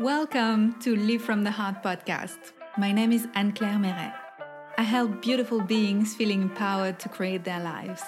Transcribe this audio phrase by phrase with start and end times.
[0.00, 2.38] Welcome to Live from the Heart podcast.
[2.76, 4.12] My name is Anne Claire Meret.
[4.76, 8.00] I help beautiful beings feeling empowered to create their lives.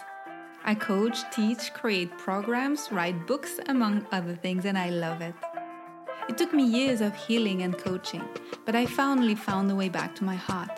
[0.64, 5.34] I coach, teach, create programs, write books, among other things, and I love it.
[6.28, 8.22] It took me years of healing and coaching,
[8.64, 10.70] but I finally found the way back to my heart.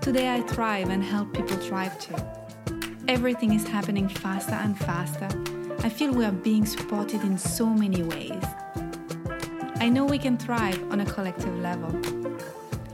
[0.00, 2.16] Today I thrive and help people thrive too.
[3.06, 5.28] Everything is happening faster and faster.
[5.84, 8.42] I feel we are being supported in so many ways.
[9.82, 11.90] I know we can thrive on a collective level.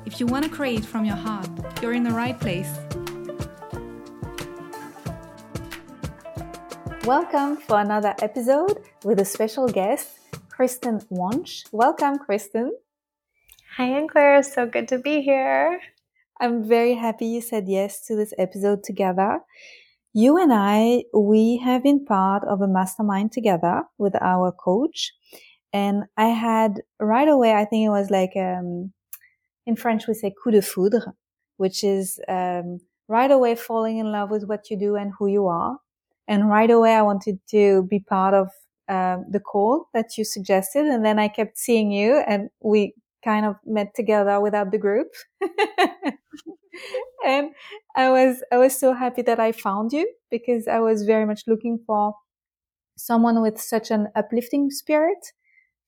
[0.04, 1.48] If you want to create from your heart,
[1.82, 2.72] you're in the right place.
[7.04, 10.16] Welcome for another episode with a special guest,
[10.48, 11.64] Kristen Wunsch.
[11.72, 12.70] Welcome, Kristen.
[13.76, 14.44] Hi, Anne Claire.
[14.44, 15.80] So good to be here.
[16.40, 19.40] I'm very happy you said yes to this episode together.
[20.12, 25.12] You and I, we have been part of a mastermind together with our coach
[25.76, 28.94] and I had right away, I think it was like, um,
[29.66, 31.12] in French, we say coup de foudre,
[31.58, 35.46] which is, um, right away falling in love with what you do and who you
[35.48, 35.76] are.
[36.26, 38.48] And right away, I wanted to be part of,
[38.88, 40.86] um, the call that you suggested.
[40.86, 45.08] And then I kept seeing you and we kind of met together without the group.
[47.26, 47.50] and
[47.94, 51.42] I was, I was so happy that I found you because I was very much
[51.46, 52.14] looking for
[52.96, 55.32] someone with such an uplifting spirit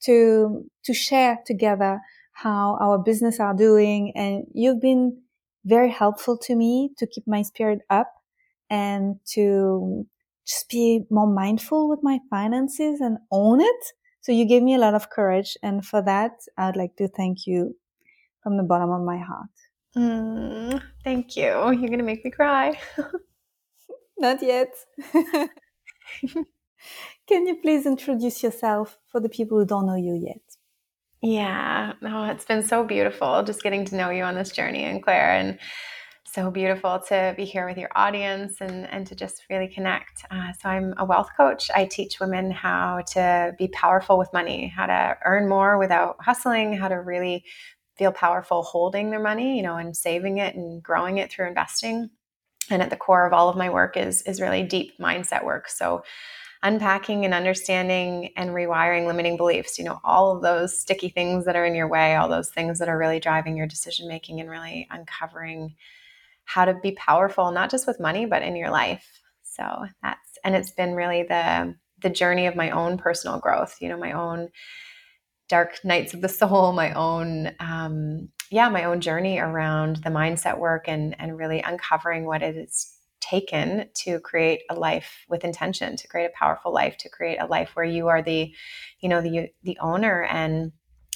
[0.04, 2.00] to to share together
[2.32, 4.12] how our business are doing.
[4.14, 5.20] And you've been
[5.64, 8.12] very helpful to me to keep my spirit up
[8.70, 10.06] and to
[10.46, 13.84] just be more mindful with my finances and own it.
[14.20, 15.56] So you gave me a lot of courage.
[15.62, 17.76] And for that i'd like to thank you
[18.42, 19.50] from the bottom of my heart.
[19.96, 21.44] Mm, thank you.
[21.44, 22.78] You're gonna make me cry.
[24.18, 24.74] Not yet
[27.28, 30.40] Can you please introduce yourself for the people who don't know you yet?
[31.20, 35.02] Yeah, oh, it's been so beautiful just getting to know you on this journey, Anne
[35.02, 35.58] Claire, and
[36.24, 40.24] so beautiful to be here with your audience and, and to just really connect.
[40.30, 41.70] Uh, so, I'm a wealth coach.
[41.74, 46.72] I teach women how to be powerful with money, how to earn more without hustling,
[46.72, 47.44] how to really
[47.98, 52.08] feel powerful holding their money, you know, and saving it and growing it through investing.
[52.70, 55.68] And at the core of all of my work is is really deep mindset work.
[55.68, 56.04] So
[56.62, 61.56] unpacking and understanding and rewiring limiting beliefs, you know, all of those sticky things that
[61.56, 64.50] are in your way, all those things that are really driving your decision making and
[64.50, 65.74] really uncovering
[66.44, 69.20] how to be powerful not just with money but in your life.
[69.42, 73.88] So that's and it's been really the the journey of my own personal growth, you
[73.88, 74.48] know, my own
[75.48, 80.58] dark nights of the soul, my own um yeah, my own journey around the mindset
[80.58, 82.97] work and and really uncovering what it is
[83.28, 87.46] taken to create a life with intention to create a powerful life to create a
[87.46, 88.52] life where you are the
[89.00, 90.72] you know the the owner and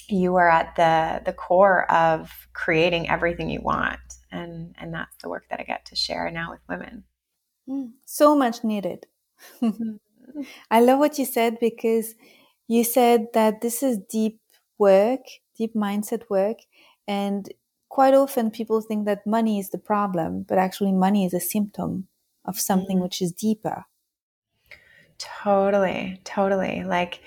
[0.09, 3.99] you are at the the core of creating everything you want.
[4.31, 7.03] And and that's the work that i get to share now with women.
[7.69, 9.05] Mm, so much needed.
[9.61, 10.41] Mm-hmm.
[10.71, 12.15] i love what you said because
[12.69, 14.39] you said that this is deep
[14.77, 15.19] work
[15.57, 16.59] deep mindset work
[17.07, 17.51] and
[17.93, 22.07] quite often people think that money is the problem, but actually money is a symptom
[22.43, 23.03] of something mm.
[23.03, 23.85] which is deeper.
[25.19, 26.83] Totally, totally.
[26.83, 27.21] Like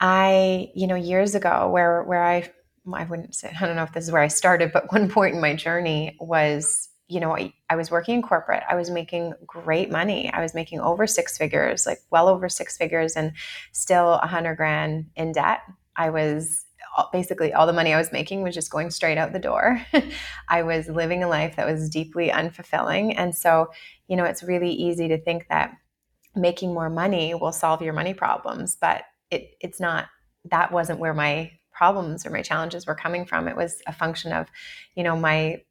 [0.00, 2.50] I, you know, years ago where where I
[2.94, 5.34] I wouldn't say I don't know if this is where I started, but one point
[5.34, 8.62] in my journey was you know, I, I, was working in corporate.
[8.66, 10.32] I was making great money.
[10.32, 13.32] I was making over six figures, like well over six figures, and
[13.72, 15.60] still a hundred grand in debt.
[15.96, 16.63] I was
[17.12, 19.80] basically all the money I was making was just going straight out the door.
[20.48, 23.14] I was living a life that was deeply unfulfilling.
[23.16, 23.70] And so,
[24.08, 25.76] you know, it's really easy to think that
[26.34, 30.06] making more money will solve your money problems, but it, it's not,
[30.50, 33.48] that wasn't where my problems or my challenges were coming from.
[33.48, 34.48] It was a function of,
[34.94, 35.62] you know, my,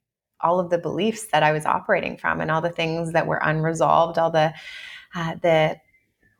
[0.42, 3.40] all of the beliefs that I was operating from and all the things that were
[3.42, 4.54] unresolved, all the,
[5.16, 5.78] uh, the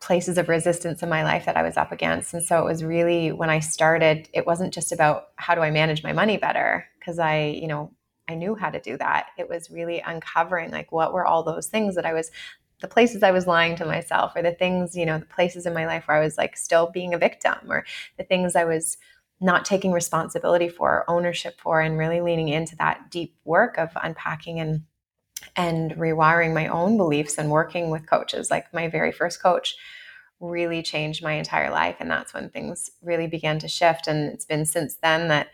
[0.04, 2.34] places of resistance in my life that I was up against.
[2.34, 5.70] And so it was really when I started, it wasn't just about how do I
[5.70, 7.90] manage my money better, because I, you know,
[8.28, 9.28] I knew how to do that.
[9.38, 12.30] It was really uncovering like what were all those things that I was
[12.80, 15.72] the places I was lying to myself or the things, you know, the places in
[15.72, 17.86] my life where I was like still being a victim or
[18.18, 18.98] the things I was
[19.40, 24.60] not taking responsibility for, ownership for, and really leaning into that deep work of unpacking
[24.60, 24.82] and
[25.56, 28.50] and rewiring my own beliefs and working with coaches.
[28.50, 29.76] Like my very first coach
[30.40, 34.44] really changed my entire life and that's when things really began to shift and it's
[34.44, 35.48] been since then that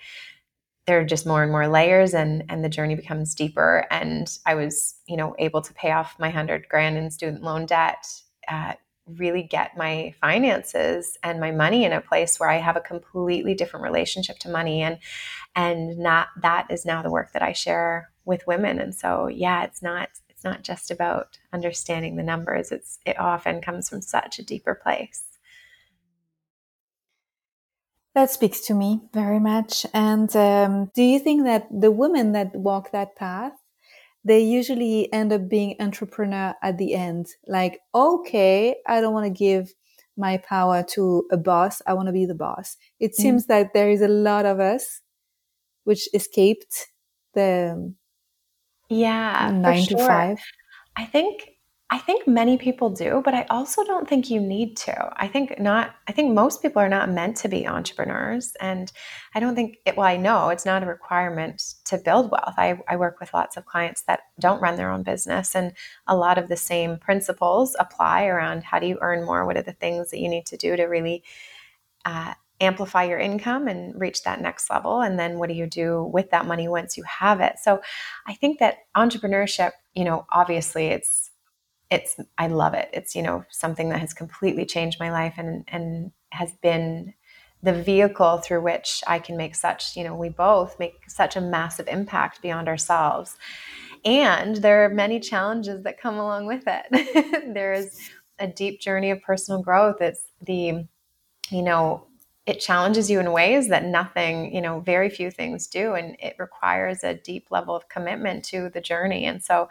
[0.86, 3.86] there are just more and more layers and and the journey becomes deeper.
[3.90, 7.66] And i was you know able to pay off my 100 grand in student loan
[7.66, 8.06] debt
[8.48, 8.74] uh,
[9.06, 13.54] really get my finances and my money in a place where I have a completely
[13.54, 14.98] different relationship to money and
[15.56, 19.64] and not that is now the work that I share with women and so yeah
[19.64, 24.38] it's not it's not just about understanding the numbers it's it often comes from such
[24.38, 25.24] a deeper place
[28.14, 32.54] that speaks to me very much and um, do you think that the women that
[32.54, 33.52] walk that path
[34.24, 37.28] they usually end up being entrepreneur at the end.
[37.46, 39.72] Like, okay, I don't want to give
[40.16, 41.80] my power to a boss.
[41.86, 42.76] I want to be the boss.
[42.98, 43.14] It mm.
[43.14, 45.00] seems that there is a lot of us
[45.84, 46.88] which escaped
[47.34, 47.94] the
[48.90, 50.38] yeah nine to five.
[50.96, 51.50] I think
[51.92, 55.10] I think many people do, but I also don't think you need to.
[55.16, 58.52] I think not, I think most people are not meant to be entrepreneurs.
[58.60, 58.92] And
[59.34, 62.54] I don't think, it, well, I know it's not a requirement to build wealth.
[62.56, 65.72] I, I work with lots of clients that don't run their own business, and
[66.06, 69.44] a lot of the same principles apply around how do you earn more?
[69.44, 71.24] What are the things that you need to do to really
[72.04, 75.00] uh, amplify your income and reach that next level?
[75.00, 77.58] And then what do you do with that money once you have it?
[77.58, 77.80] So
[78.26, 81.30] I think that entrepreneurship, you know, obviously it's,
[81.90, 82.88] it's I love it.
[82.92, 87.14] It's you know something that has completely changed my life and and has been
[87.62, 91.40] the vehicle through which I can make such, you know, we both make such a
[91.40, 93.36] massive impact beyond ourselves.
[94.04, 97.52] And there are many challenges that come along with it.
[97.54, 100.00] there is a deep journey of personal growth.
[100.00, 100.86] It's the,
[101.50, 102.06] you know,
[102.50, 105.94] it challenges you in ways that nothing, you know, very few things do.
[105.94, 109.24] And it requires a deep level of commitment to the journey.
[109.24, 109.68] And so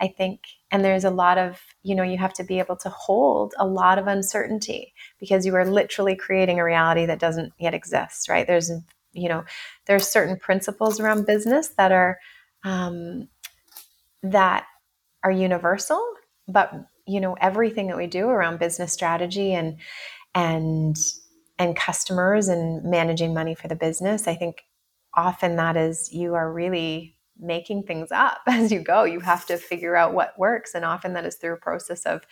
[0.00, 0.40] I think
[0.70, 3.66] and there's a lot of you know you have to be able to hold a
[3.66, 8.48] lot of uncertainty because you are literally creating a reality that doesn't yet exist right
[8.48, 8.72] there's
[9.12, 9.44] you know
[9.86, 12.18] there's certain principles around business that are
[12.64, 13.28] um,
[14.24, 14.66] that
[15.22, 16.04] are universal
[16.48, 16.72] but
[17.06, 19.76] you know everything that we do around business strategy and
[20.34, 20.96] and
[21.58, 24.64] and customers and managing money for the business i think
[25.14, 29.04] often that is you are really making things up as you go.
[29.04, 30.74] You have to figure out what works.
[30.74, 32.22] And often that is through a process of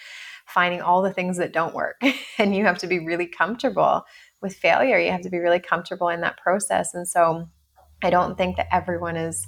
[0.47, 2.01] finding all the things that don't work.
[2.39, 4.05] and you have to be really comfortable
[4.41, 4.99] with failure.
[4.99, 6.95] You have to be really comfortable in that process.
[6.95, 7.49] And so
[8.03, 9.47] I don't think that everyone is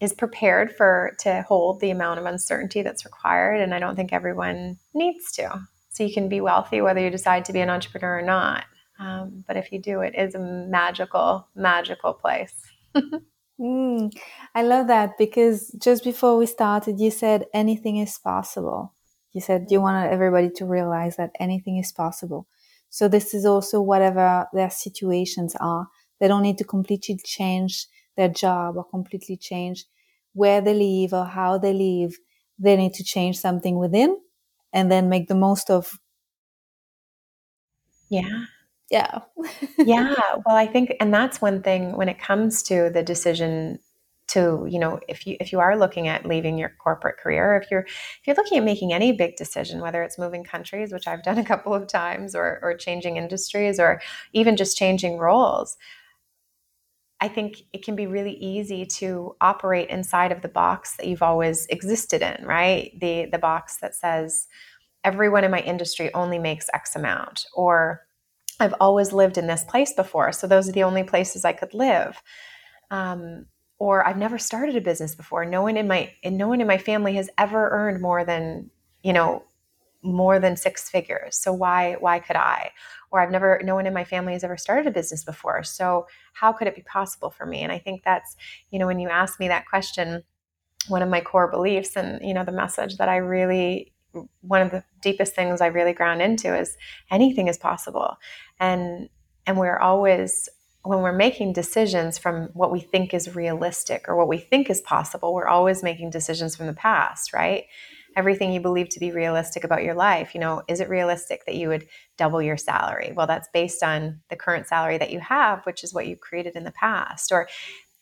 [0.00, 4.12] is prepared for to hold the amount of uncertainty that's required and I don't think
[4.12, 5.60] everyone needs to.
[5.90, 8.64] So you can be wealthy whether you decide to be an entrepreneur or not.
[9.02, 12.54] Um, but if you do, it is a magical, magical place.
[13.60, 14.12] Mm,
[14.54, 18.94] I love that because just before we started, you said anything is possible.
[19.32, 22.46] You said you wanted everybody to realize that anything is possible.
[22.90, 25.88] So this is also whatever their situations are.
[26.18, 29.84] They don't need to completely change their job or completely change
[30.34, 32.16] where they live or how they live.
[32.58, 34.18] They need to change something within
[34.72, 35.98] and then make the most of.
[38.08, 38.44] Yeah
[38.92, 39.18] yeah
[39.78, 40.14] yeah
[40.46, 43.78] well i think and that's one thing when it comes to the decision
[44.28, 47.70] to you know if you if you are looking at leaving your corporate career if
[47.70, 51.24] you're if you're looking at making any big decision whether it's moving countries which i've
[51.24, 54.00] done a couple of times or or changing industries or
[54.32, 55.76] even just changing roles
[57.20, 61.22] I think it can be really easy to operate inside of the box that you've
[61.22, 62.98] always existed in, right?
[63.00, 64.48] The the box that says
[65.04, 68.00] everyone in my industry only makes X amount, or
[68.60, 71.74] I've always lived in this place before, so those are the only places I could
[71.74, 72.22] live.
[72.90, 73.46] Um,
[73.78, 75.44] or I've never started a business before.
[75.44, 78.70] No one in my and no one in my family has ever earned more than
[79.02, 79.42] you know
[80.02, 81.36] more than six figures.
[81.36, 82.70] So why why could I?
[83.10, 85.64] Or I've never no one in my family has ever started a business before.
[85.64, 87.62] So how could it be possible for me?
[87.62, 88.36] And I think that's
[88.70, 90.22] you know when you ask me that question,
[90.88, 93.91] one of my core beliefs and you know the message that I really
[94.42, 96.76] one of the deepest things I really ground into is
[97.10, 98.16] anything is possible.
[98.60, 99.08] And
[99.46, 100.48] and we're always
[100.84, 104.80] when we're making decisions from what we think is realistic or what we think is
[104.80, 107.64] possible, we're always making decisions from the past, right?
[108.16, 111.54] Everything you believe to be realistic about your life, you know, is it realistic that
[111.54, 111.86] you would
[112.18, 113.12] double your salary?
[113.14, 116.56] Well, that's based on the current salary that you have, which is what you created
[116.56, 117.30] in the past.
[117.30, 117.48] Or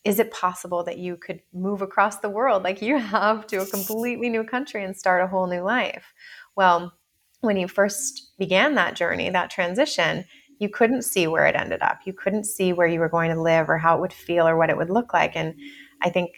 [0.05, 3.67] is it possible that you could move across the world like you have to a
[3.67, 6.13] completely new country and start a whole new life?
[6.57, 6.93] Well,
[7.41, 10.25] when you first began that journey, that transition,
[10.59, 12.01] you couldn't see where it ended up.
[12.05, 14.57] You couldn't see where you were going to live or how it would feel or
[14.57, 15.35] what it would look like.
[15.35, 15.55] And
[16.03, 16.31] I think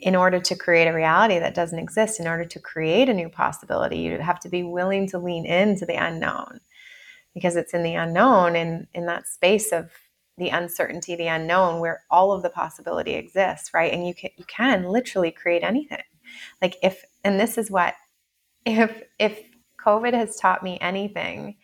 [0.00, 3.28] in order to create a reality that doesn't exist, in order to create a new
[3.28, 6.60] possibility, you have to be willing to lean into the unknown
[7.34, 9.90] because it's in the unknown and in that space of
[10.38, 13.92] the uncertainty, the unknown, where all of the possibility exists, right?
[13.92, 16.02] And you can you can literally create anything.
[16.60, 17.94] Like if and this is what
[18.66, 19.42] if if
[19.84, 21.56] COVID has taught me anything,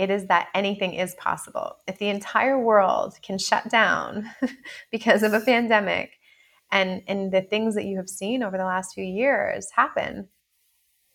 [0.00, 1.76] it is that anything is possible.
[1.86, 4.30] If the entire world can shut down
[4.90, 6.12] because of a pandemic
[6.72, 10.28] and, and the things that you have seen over the last few years happen,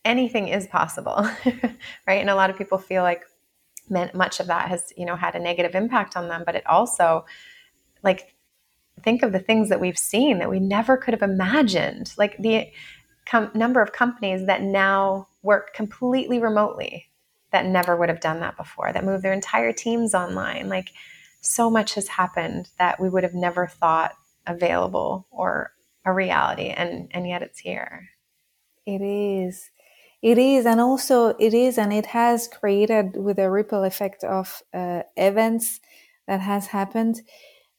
[0.04, 1.28] anything is possible,
[2.06, 2.20] right?
[2.20, 3.22] And a lot of people feel like
[3.90, 7.24] much of that has, you know, had a negative impact on them, but it also,
[8.02, 8.34] like,
[9.02, 12.66] think of the things that we've seen that we never could have imagined, like the
[13.26, 17.06] com- number of companies that now work completely remotely
[17.52, 20.68] that never would have done that before, that move their entire teams online.
[20.68, 20.90] Like,
[21.40, 24.14] so much has happened that we would have never thought
[24.46, 25.72] available or
[26.04, 28.08] a reality, and and yet it's here.
[28.84, 29.70] It is.
[30.26, 34.60] It is, and also it is, and it has created with a ripple effect of
[34.74, 35.78] uh, events
[36.26, 37.22] that has happened.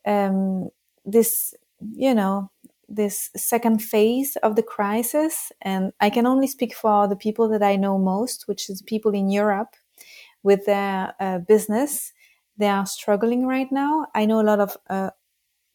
[0.05, 0.69] Um,
[1.03, 2.49] this, you know,
[2.87, 7.61] this second phase of the crisis, and I can only speak for the people that
[7.61, 9.75] I know most, which is people in Europe
[10.41, 12.13] with their uh, business.
[12.55, 14.07] They are struggling right now.
[14.15, 15.09] I know a lot of uh,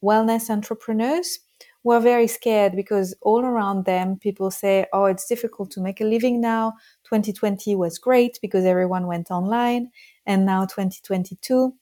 [0.02, 1.38] wellness entrepreneurs
[1.84, 6.04] were very scared because all around them people say, oh, it's difficult to make a
[6.04, 6.74] living now.
[7.04, 9.90] 2020 was great because everyone went online.
[10.24, 11.74] And now 2022,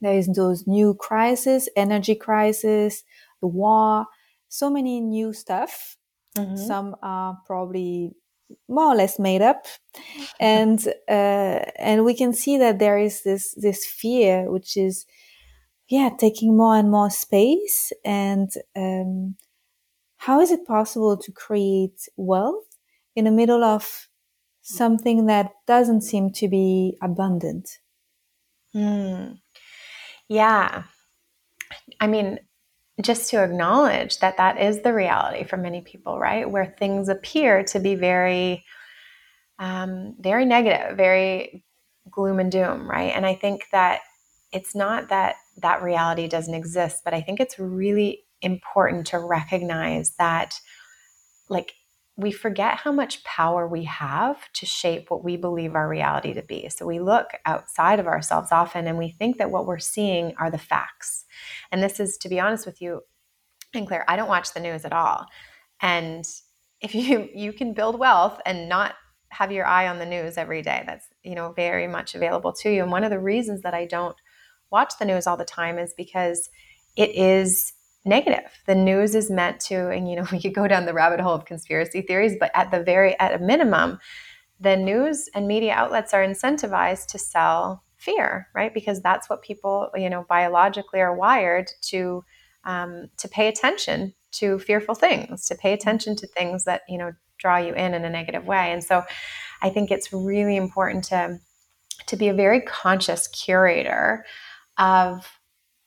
[0.00, 3.04] there is those new crises, energy crisis,
[3.40, 4.06] the war,
[4.48, 5.96] so many new stuff.
[6.36, 6.56] Mm-hmm.
[6.56, 8.14] Some are probably
[8.66, 9.66] more or less made up
[10.40, 15.04] and uh, and we can see that there is this this fear which is
[15.88, 17.92] yeah, taking more and more space.
[18.04, 19.36] And um,
[20.18, 22.76] how is it possible to create wealth
[23.16, 24.08] in the middle of
[24.62, 27.78] something that doesn't seem to be abundant?
[28.74, 29.38] Mm.
[30.28, 30.84] Yeah.
[32.00, 32.38] I mean,
[33.00, 36.50] just to acknowledge that that is the reality for many people, right?
[36.50, 38.64] Where things appear to be very,
[39.58, 41.64] um, very negative, very
[42.10, 43.12] gloom and doom, right?
[43.14, 44.00] And I think that
[44.52, 50.14] it's not that that reality doesn't exist, but I think it's really important to recognize
[50.18, 50.54] that,
[51.48, 51.72] like,
[52.16, 56.42] we forget how much power we have to shape what we believe our reality to
[56.42, 56.68] be.
[56.68, 60.50] So we look outside of ourselves often and we think that what we're seeing are
[60.50, 61.24] the facts.
[61.70, 63.02] And this is, to be honest with you,
[63.72, 65.26] Anne Claire, I don't watch the news at all.
[65.80, 66.24] And
[66.80, 68.94] if you you can build wealth and not
[69.30, 72.70] have your eye on the news every day, that's you know very much available to
[72.70, 72.82] you.
[72.82, 74.16] And one of the reasons that I don't
[74.70, 76.50] watch the news all the time is because
[76.96, 77.72] it is
[78.04, 78.50] negative.
[78.66, 81.34] The news is meant to, and you know, we could go down the rabbit hole
[81.34, 83.98] of conspiracy theories, but at the very, at a minimum,
[84.60, 88.72] the news and media outlets are incentivized to sell fear, right?
[88.74, 92.24] Because that's what people, you know, biologically are wired to
[92.64, 97.12] um, to pay attention to fearful things, to pay attention to things that you know
[97.38, 98.72] draw you in in a negative way.
[98.72, 99.04] And so,
[99.62, 101.38] I think it's really important to
[102.06, 104.24] to be a very conscious curator
[104.78, 105.26] of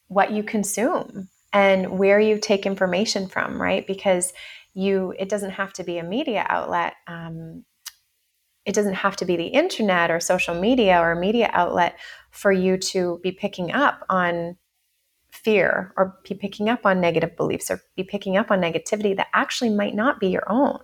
[0.07, 3.85] what you consume and where you take information from, right?
[3.85, 4.33] Because
[4.73, 6.93] you, it doesn't have to be a media outlet.
[7.07, 7.65] Um,
[8.65, 11.97] it doesn't have to be the internet or social media or media outlet
[12.29, 14.57] for you to be picking up on
[15.31, 19.27] fear or be picking up on negative beliefs or be picking up on negativity that
[19.33, 20.79] actually might not be your own.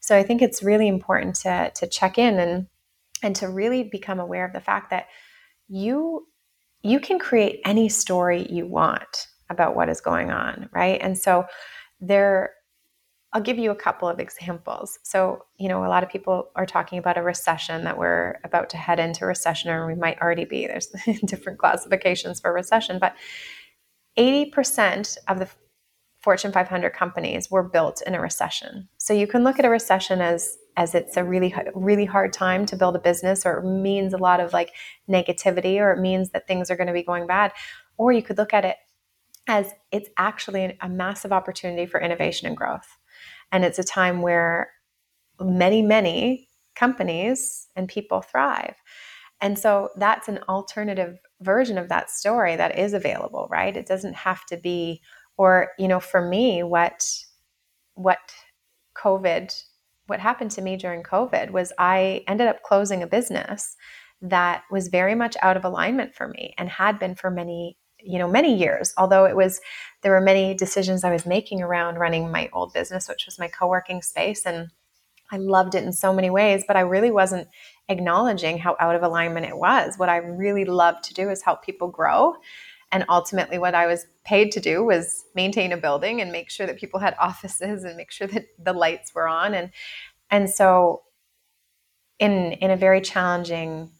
[0.00, 2.66] So I think it's really important to to check in and
[3.22, 5.06] and to really become aware of the fact that
[5.68, 6.28] you
[6.86, 11.00] you can create any story you want about what is going on, right?
[11.02, 11.46] And so
[12.00, 12.52] there
[13.32, 14.98] I'll give you a couple of examples.
[15.02, 18.70] So, you know, a lot of people are talking about a recession that we're about
[18.70, 20.66] to head into recession or we might already be.
[20.66, 20.86] There's
[21.26, 23.14] different classifications for recession, but
[24.16, 25.48] 80% of the
[26.18, 28.88] Fortune 500 companies were built in a recession.
[28.96, 32.66] So you can look at a recession as as it's a really really hard time
[32.66, 34.72] to build a business or it means a lot of like
[35.08, 37.52] negativity or it means that things are going to be going bad.
[37.96, 38.76] Or you could look at it
[39.46, 42.98] as it's actually a massive opportunity for innovation and growth.
[43.52, 44.70] And it's a time where
[45.40, 48.76] many many companies and people thrive.
[49.40, 53.76] And so that's an alternative version of that story that is available right?
[53.76, 55.00] It doesn't have to be
[55.36, 57.08] or you know for me what
[57.94, 58.18] what
[58.96, 59.54] covid
[60.06, 63.76] what happened to me during COVID was I ended up closing a business
[64.22, 68.18] that was very much out of alignment for me and had been for many you
[68.18, 69.60] know many years although it was
[70.02, 73.48] there were many decisions i was making around running my old business which was my
[73.48, 74.68] co-working space and
[75.32, 77.48] i loved it in so many ways but i really wasn't
[77.88, 79.96] acknowledging how out of alignment it was.
[79.96, 82.34] What i really loved to do is help people grow
[82.92, 86.66] and ultimately, what I was paid to do was maintain a building and make sure
[86.66, 89.54] that people had offices and make sure that the lights were on.
[89.54, 89.70] And
[90.30, 91.02] and so
[92.18, 93.90] in in a very challenging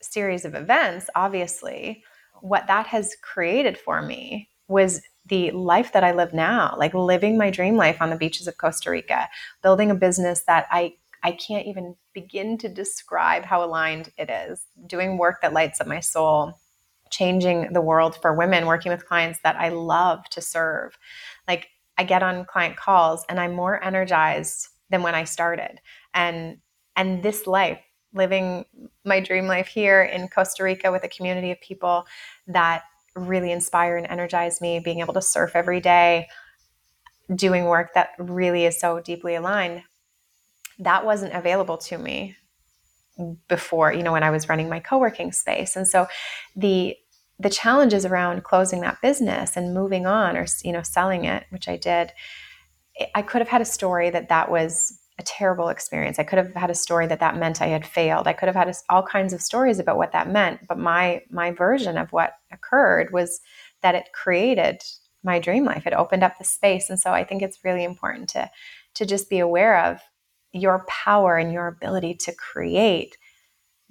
[0.00, 2.02] series of events, obviously,
[2.40, 7.38] what that has created for me was the life that I live now, like living
[7.38, 9.28] my dream life on the beaches of Costa Rica,
[9.62, 14.66] building a business that I I can't even begin to describe how aligned it is.
[14.86, 16.54] Doing work that lights up my soul,
[17.12, 20.98] changing the world for women, working with clients that I love to serve.
[21.46, 25.80] Like I get on client calls and I'm more energized than when I started.
[26.14, 26.58] And
[26.96, 27.80] and this life,
[28.12, 28.64] living
[29.04, 32.06] my dream life here in Costa Rica with a community of people
[32.48, 32.82] that
[33.14, 36.28] really inspire and energize me, being able to surf every day,
[37.34, 39.82] doing work that really is so deeply aligned,
[40.78, 42.36] that wasn't available to me
[43.48, 45.76] before, you know, when I was running my co-working space.
[45.76, 46.06] And so
[46.56, 46.96] the
[47.38, 51.68] the challenges around closing that business and moving on or you know selling it, which
[51.68, 52.12] I did,
[53.14, 56.18] I could have had a story that that was a terrible experience.
[56.18, 58.26] I could have had a story that that meant I had failed.
[58.26, 61.50] I could have had all kinds of stories about what that meant, but my my
[61.50, 63.40] version of what occurred was
[63.82, 64.82] that it created
[65.22, 65.86] my dream life.
[65.86, 68.50] It opened up the space, and so I think it's really important to
[68.94, 70.00] to just be aware of
[70.52, 73.16] your power and your ability to create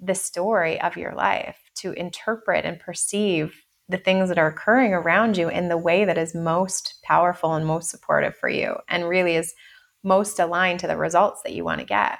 [0.00, 3.54] the story of your life, to interpret and perceive
[3.88, 7.66] the things that are occurring around you in the way that is most powerful and
[7.66, 9.54] most supportive for you and really is
[10.02, 12.18] most aligned to the results that you want to get.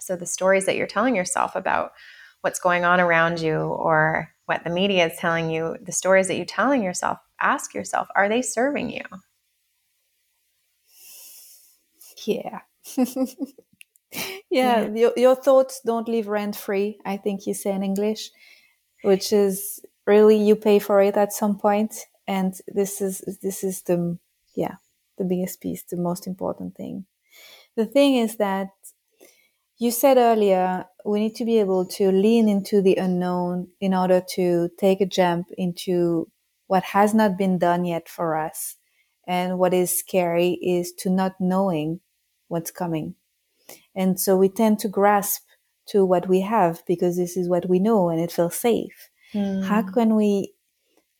[0.00, 1.92] So the stories that you're telling yourself about
[2.40, 6.36] what's going on around you or what the media is telling you, the stories that
[6.36, 9.02] you're telling yourself, ask yourself, are they serving you?
[12.26, 12.60] Yeah.
[14.50, 18.30] yeah, Your, your thoughts don't live rent free, I think you say in English,
[19.04, 21.94] which is really you pay for it at some point
[22.26, 24.18] and this is this is the
[24.54, 24.76] yeah
[25.18, 27.06] the biggest piece, the most important thing.
[27.76, 28.68] The thing is that
[29.78, 34.22] you said earlier we need to be able to lean into the unknown in order
[34.34, 36.28] to take a jump into
[36.66, 38.76] what has not been done yet for us.
[39.26, 42.00] And what is scary is to not knowing
[42.48, 43.14] what's coming.
[43.94, 45.43] And so we tend to grasp
[45.86, 49.10] to what we have because this is what we know and it feels safe.
[49.32, 49.64] Mm.
[49.64, 50.54] How can we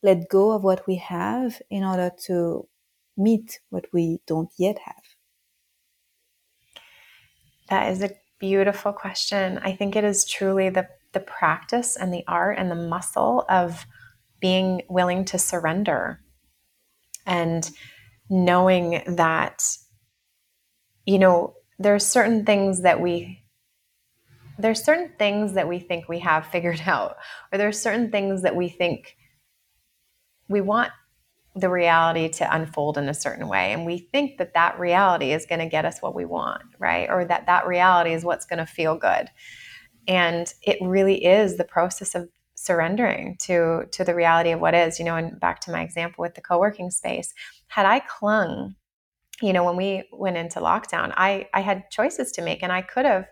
[0.02, 2.68] let go of what we have in order to
[3.16, 5.04] meet what we don't yet have?
[7.68, 9.58] That is a beautiful question.
[9.58, 13.86] I think it is truly the, the practice and the art and the muscle of
[14.40, 16.20] being willing to surrender
[17.26, 17.70] and
[18.28, 19.64] knowing that,
[21.06, 23.43] you know, there are certain things that we
[24.58, 27.16] there's certain things that we think we have figured out
[27.52, 29.16] or there's certain things that we think
[30.48, 30.90] we want
[31.56, 35.46] the reality to unfold in a certain way and we think that that reality is
[35.46, 37.08] going to get us what we want right?
[37.08, 39.28] Or that that reality is what's going to feel good.
[40.06, 44.98] And it really is the process of surrendering to to the reality of what is
[44.98, 47.32] you know and back to my example with the co-working space.
[47.68, 48.74] Had i clung
[49.42, 52.80] you know when we went into lockdown i i had choices to make and i
[52.80, 53.26] could have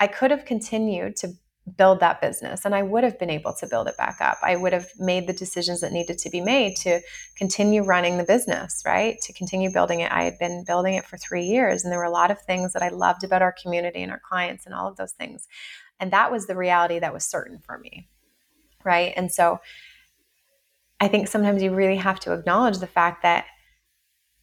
[0.00, 1.28] i could have continued to
[1.76, 4.38] build that business and I would have been able to build it back up.
[4.42, 7.00] I would have made the decisions that needed to be made to
[7.36, 9.20] continue running the business, right?
[9.22, 10.10] To continue building it.
[10.10, 12.72] I had been building it for 3 years and there were a lot of things
[12.72, 15.46] that I loved about our community and our clients and all of those things.
[15.98, 18.08] And that was the reality that was certain for me.
[18.84, 19.12] Right?
[19.16, 19.60] And so
[20.98, 23.44] I think sometimes you really have to acknowledge the fact that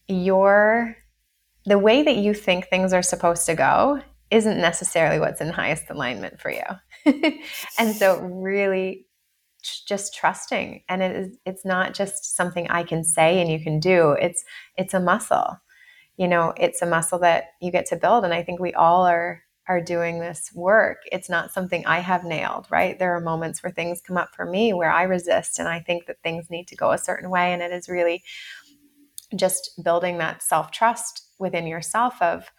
[0.06, 0.96] your
[1.66, 5.90] the way that you think things are supposed to go isn't necessarily what's in highest
[5.90, 6.62] alignment for you.
[7.78, 9.06] and so really
[9.86, 13.80] just trusting and it is it's not just something I can say and you can
[13.80, 14.12] do.
[14.12, 14.44] It's
[14.76, 15.58] it's a muscle.
[16.16, 19.06] You know, it's a muscle that you get to build and I think we all
[19.06, 20.98] are are doing this work.
[21.12, 22.98] It's not something I have nailed, right?
[22.98, 26.06] There are moments where things come up for me where I resist and I think
[26.06, 28.22] that things need to go a certain way and it is really
[29.36, 32.50] just building that self-trust within yourself of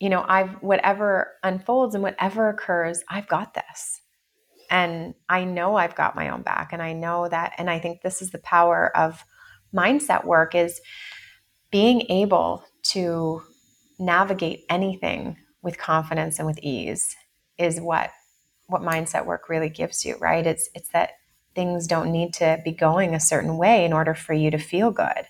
[0.00, 4.00] you know, I've whatever unfolds and whatever occurs, I've got this.
[4.70, 6.72] And I know I've got my own back.
[6.72, 9.24] And I know that, and I think this is the power of
[9.74, 10.80] mindset work is
[11.70, 13.42] being able to
[13.98, 17.14] navigate anything with confidence and with ease
[17.58, 18.10] is what
[18.66, 20.46] what mindset work really gives you, right?
[20.46, 21.10] It's it's that
[21.54, 24.92] things don't need to be going a certain way in order for you to feel
[24.92, 25.26] good.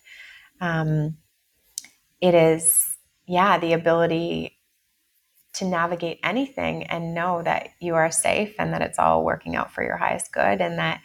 [0.60, 1.16] Um,
[2.20, 4.59] it is, yeah, the ability
[5.54, 9.72] to navigate anything and know that you are safe and that it's all working out
[9.72, 11.00] for your highest good and that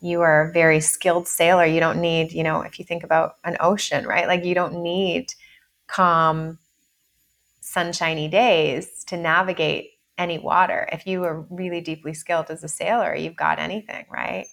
[0.00, 1.64] you are a very skilled sailor.
[1.64, 4.26] You don't need, you know, if you think about an ocean, right?
[4.26, 5.32] Like you don't need
[5.86, 6.58] calm,
[7.60, 10.88] sunshiny days to navigate any water.
[10.92, 14.46] If you are really deeply skilled as a sailor, you've got anything, right?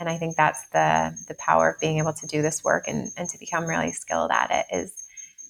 [0.00, 3.12] And I think that's the the power of being able to do this work and,
[3.16, 5.06] and to become really skilled at it is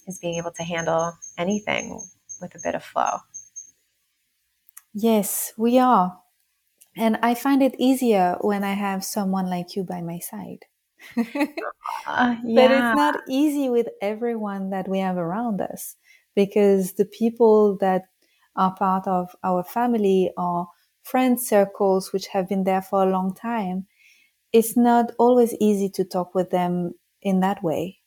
[0.07, 1.99] is being able to handle anything
[2.41, 3.19] with a bit of flow.
[4.95, 6.21] Yes, we are.
[6.97, 10.65] And I find it easier when I have someone like you by my side.
[12.07, 12.55] uh, yeah.
[12.55, 15.97] But it's not easy with everyone that we have around us
[16.35, 18.03] because the people that
[18.55, 20.67] are part of our family or
[21.03, 23.87] friend circles, which have been there for a long time,
[24.53, 27.99] it's not always easy to talk with them in that way.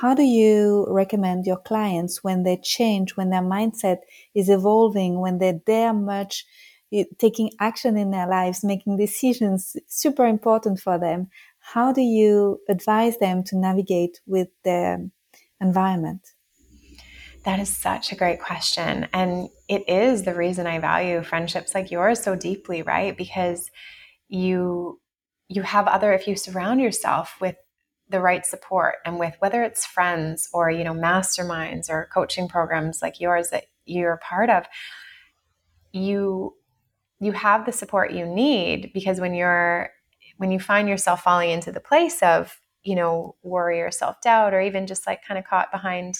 [0.00, 3.98] How do you recommend your clients when they change, when their mindset
[4.32, 6.44] is evolving, when they're there much
[6.92, 11.30] eh, taking action in their lives, making decisions super important for them?
[11.58, 15.04] How do you advise them to navigate with their
[15.60, 16.28] environment?
[17.44, 19.08] That is such a great question.
[19.12, 23.16] And it is the reason I value friendships like yours so deeply, right?
[23.16, 23.68] Because
[24.28, 25.00] you
[25.48, 27.56] you have other if you surround yourself with
[28.10, 33.02] the right support and with whether it's friends or you know masterminds or coaching programs
[33.02, 34.64] like yours that you're part of
[35.92, 36.54] you
[37.20, 39.90] you have the support you need because when you're
[40.36, 44.60] when you find yourself falling into the place of you know worry or self-doubt or
[44.60, 46.14] even just like kind of caught behind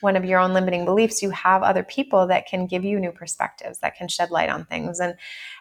[0.00, 3.10] one of your own limiting beliefs you have other people that can give you new
[3.10, 5.00] perspectives that can shed light on things.
[5.00, 5.14] And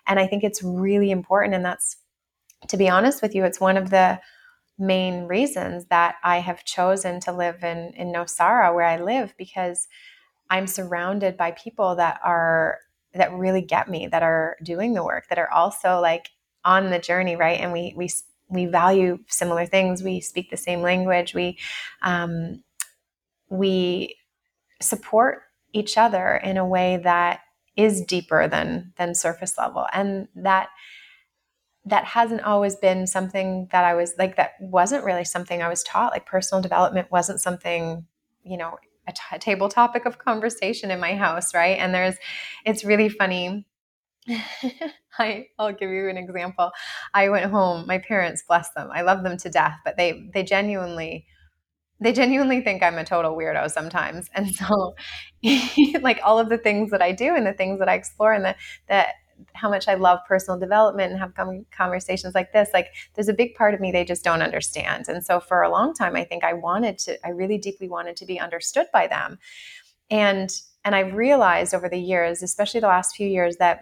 [0.07, 1.97] and i think it's really important and that's
[2.67, 4.19] to be honest with you it's one of the
[4.79, 9.87] main reasons that I have chosen to live in in Nosara where I live because
[10.49, 12.79] I'm surrounded by people that are
[13.13, 16.29] that really get me, that are doing the work, that are also like
[16.63, 17.59] on the journey, right?
[17.59, 18.09] And we we
[18.49, 20.03] we value similar things.
[20.03, 21.33] We speak the same language.
[21.33, 21.57] We
[22.01, 22.63] um,
[23.49, 24.15] we
[24.81, 27.41] support each other in a way that
[27.75, 30.69] is deeper than than surface level, and that
[31.89, 35.83] that hasn't always been something that I was like, that wasn't really something I was
[35.83, 36.11] taught.
[36.11, 38.05] Like personal development wasn't something,
[38.43, 41.77] you know, a, t- a table topic of conversation in my house, right?
[41.77, 42.15] And there's,
[42.65, 43.65] it's really funny.
[45.19, 46.71] I, I'll give you an example.
[47.13, 47.87] I went home.
[47.87, 51.25] My parents, bless them, I love them to death, but they they genuinely
[51.99, 54.29] they genuinely think I'm a total weirdo sometimes.
[54.35, 54.95] And so
[56.01, 58.45] like all of the things that I do and the things that I explore and
[58.45, 58.55] the
[58.87, 59.15] that
[59.53, 61.33] how much I love personal development and have
[61.71, 65.07] conversations like this, like there's a big part of me they just don't understand.
[65.07, 68.15] And so for a long time, I think I wanted to, I really deeply wanted
[68.17, 69.39] to be understood by them.
[70.09, 70.51] And
[70.85, 73.81] and I've realized over the years, especially the last few years, that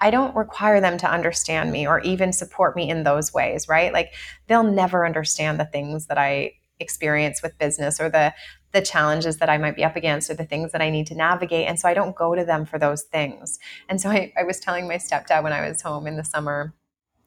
[0.00, 3.92] I don't require them to understand me or even support me in those ways, right?
[3.92, 4.12] Like
[4.46, 8.34] they'll never understand the things that I experience with business or the
[8.72, 11.14] the challenges that I might be up against or the things that I need to
[11.14, 11.68] navigate.
[11.68, 13.58] And so I don't go to them for those things.
[13.88, 16.74] And so I, I was telling my stepdad when I was home in the summer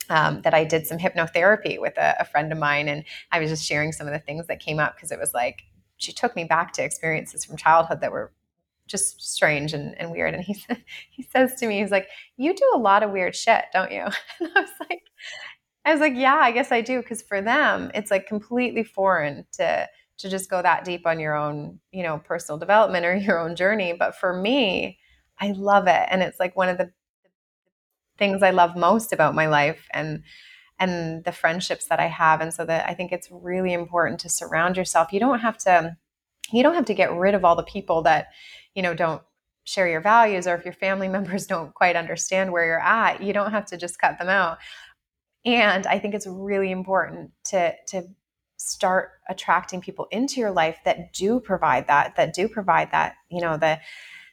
[0.10, 2.88] um, that I did some hypnotherapy with a, a, friend of mine.
[2.88, 5.34] And I was just sharing some of the things that came up because it was
[5.34, 5.62] like,
[5.98, 8.32] she took me back to experiences from childhood that were
[8.88, 10.34] just strange and, and weird.
[10.34, 10.64] And he,
[11.12, 14.06] he says to me, he's like, you do a lot of weird shit, don't you?
[14.40, 15.04] And I was like,
[15.86, 17.02] I was like, yeah, I guess I do.
[17.04, 19.88] Cause for them, it's like completely foreign to,
[20.20, 23.56] to just go that deep on your own, you know, personal development or your own
[23.56, 23.94] journey.
[23.98, 25.00] But for me,
[25.40, 26.08] I love it.
[26.10, 26.92] And it's like one of the
[28.18, 30.24] things I love most about my life and
[30.82, 32.40] and the friendships that I have.
[32.40, 35.12] And so that I think it's really important to surround yourself.
[35.12, 35.98] You don't have to
[36.52, 38.28] you don't have to get rid of all the people that,
[38.76, 39.22] you know, don't
[39.66, 43.34] share your values or if your family members don't quite understand where you're at, you
[43.34, 44.58] don't have to just cut them out.
[45.46, 48.04] And I think it's really important to to
[48.60, 53.40] start attracting people into your life that do provide that that do provide that you
[53.40, 53.80] know the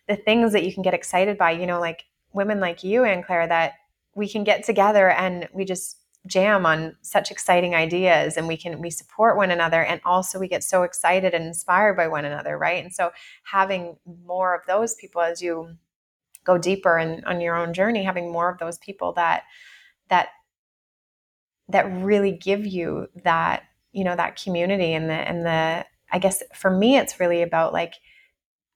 [0.08, 3.22] the things that you can get excited by you know like women like you Anne
[3.22, 3.74] Claire that
[4.16, 8.80] we can get together and we just jam on such exciting ideas and we can
[8.80, 12.58] we support one another and also we get so excited and inspired by one another
[12.58, 12.82] right?
[12.82, 13.12] And so
[13.44, 15.76] having more of those people as you
[16.42, 19.44] go deeper and on your own journey having more of those people that
[20.08, 20.30] that
[21.68, 23.62] that really give you that
[23.96, 27.72] you know that community and the and the i guess for me it's really about
[27.72, 27.94] like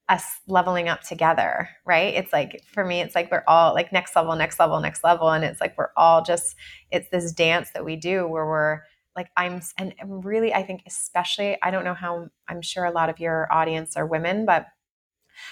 [0.09, 2.15] us leveling up together right?
[2.15, 5.31] It's like for me it's like we're all like next level next level next level.
[5.31, 6.57] And it's like we're all just
[6.91, 8.81] it's this dance that we do where we're
[9.17, 13.09] like i'm and really i think especially i don't know how i'm sure a lot
[13.09, 14.67] of your audience are women but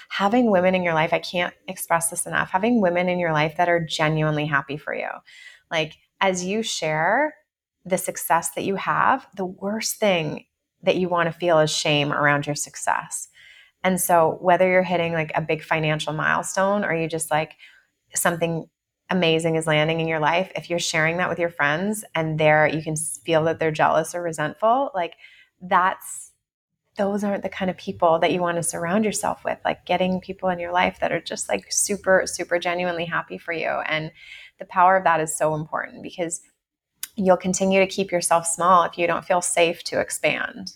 [0.09, 3.55] having women in your life i can't express this enough having women in your life
[3.57, 5.09] that are genuinely happy for you.
[5.71, 7.33] Like as you share
[7.89, 10.45] the success that you have, the worst thing
[10.83, 13.27] that you want to feel is shame around your success.
[13.83, 17.53] And so whether you're hitting like a big financial milestone or you just like
[18.13, 18.67] something
[19.09, 22.67] amazing is landing in your life, if you're sharing that with your friends and there
[22.67, 25.15] you can feel that they're jealous or resentful, like
[25.61, 26.31] that's
[26.97, 29.57] those aren't the kind of people that you want to surround yourself with.
[29.63, 33.53] Like getting people in your life that are just like super, super genuinely happy for
[33.53, 33.69] you.
[33.69, 34.11] And
[34.59, 36.41] the power of that is so important because
[37.25, 40.73] you'll continue to keep yourself small if you don't feel safe to expand.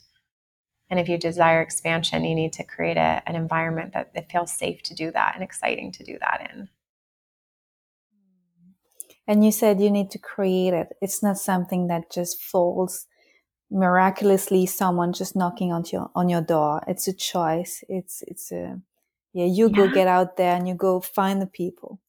[0.90, 4.52] And if you desire expansion, you need to create a, an environment that, that feels
[4.52, 6.70] safe to do that and exciting to do that in.
[9.28, 10.90] And you said you need to create it.
[11.02, 13.08] It's not something that just falls
[13.72, 16.84] miraculously someone just knocking on your on your door.
[16.88, 17.84] It's a choice.
[17.90, 18.80] It's it's a
[19.34, 19.76] yeah, you yeah.
[19.76, 22.00] go get out there and you go find the people.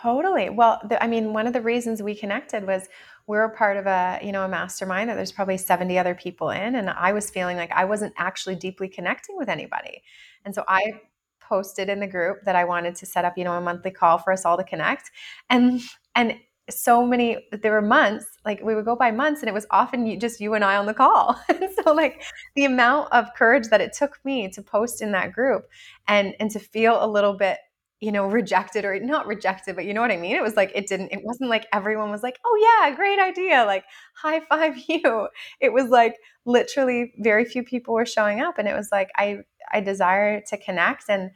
[0.00, 0.48] Totally.
[0.48, 2.88] Well, the, I mean, one of the reasons we connected was
[3.26, 6.14] we are a part of a, you know, a mastermind that there's probably 70 other
[6.14, 6.74] people in.
[6.74, 10.02] And I was feeling like I wasn't actually deeply connecting with anybody.
[10.44, 11.00] And so I
[11.40, 14.18] posted in the group that I wanted to set up, you know, a monthly call
[14.18, 15.10] for us all to connect.
[15.50, 15.80] And
[16.14, 16.34] and
[16.70, 20.18] so many there were months like we would go by months and it was often
[20.20, 22.22] just you and i on the call and so like
[22.54, 25.66] the amount of courage that it took me to post in that group
[26.06, 27.58] and and to feel a little bit
[28.02, 30.34] you know, rejected or not rejected, but you know what I mean?
[30.34, 33.64] It was like, it didn't, it wasn't like everyone was like, oh yeah, great idea.
[33.64, 33.84] Like
[34.16, 35.28] high five you.
[35.60, 38.58] It was like literally very few people were showing up.
[38.58, 39.38] And it was like, I,
[39.72, 41.04] I desire to connect.
[41.08, 41.30] And,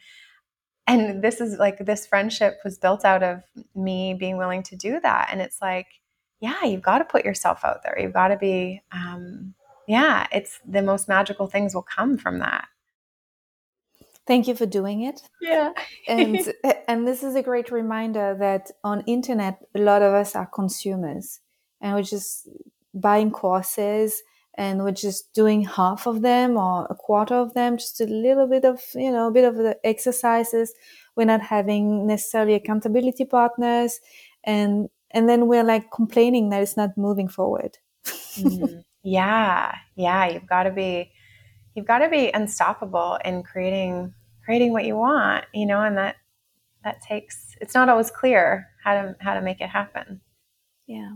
[0.89, 3.45] and this is like, this friendship was built out of
[3.77, 5.29] me being willing to do that.
[5.31, 5.87] And it's like,
[6.41, 7.97] yeah, you've got to put yourself out there.
[7.97, 9.55] You've got to be, um,
[9.87, 12.67] yeah, it's the most magical things will come from that.
[14.27, 15.23] Thank you for doing it.
[15.41, 15.73] Yeah.
[16.09, 16.53] and
[16.89, 21.41] and this is a great reminder that on internet a lot of us are consumers
[21.81, 22.49] and we're just
[22.93, 24.23] buying courses
[24.59, 28.47] and we're just doing half of them or a quarter of them, just a little
[28.47, 30.73] bit of, you know, a bit of the exercises.
[31.15, 34.01] We're not having necessarily accountability partners
[34.45, 37.79] and and then we're like complaining that it's not moving forward.
[38.07, 38.81] mm-hmm.
[39.03, 39.73] Yeah.
[39.95, 40.27] Yeah.
[40.27, 41.13] You've got to be
[41.77, 44.13] you've got to be unstoppable in creating
[44.45, 46.17] creating what you want you know and that
[46.87, 50.21] that takes it's not always clear how to how to make it happen.
[50.87, 51.15] Yeah.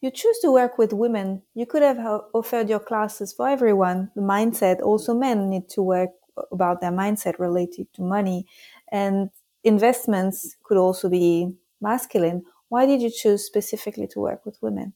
[0.00, 1.42] You choose to work with women.
[1.54, 1.98] You could have
[2.32, 4.10] offered your classes for everyone.
[4.16, 6.10] The mindset also men need to work
[6.50, 8.46] about their mindset related to money.
[8.90, 9.30] And
[9.64, 12.44] investments could also be masculine.
[12.68, 14.94] Why did you choose specifically to work with women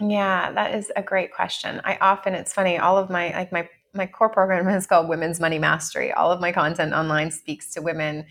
[0.00, 1.80] yeah, that is a great question.
[1.84, 5.40] I often, it's funny, all of my, like my, my core program is called Women's
[5.40, 6.12] Money Mastery.
[6.12, 8.26] All of my content online speaks to women.